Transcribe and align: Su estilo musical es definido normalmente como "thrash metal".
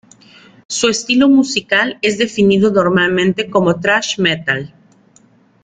Su 0.67 0.89
estilo 0.89 1.29
musical 1.29 1.99
es 2.01 2.17
definido 2.17 2.71
normalmente 2.71 3.51
como 3.51 3.79
"thrash 3.79 4.17
metal". 4.17 4.73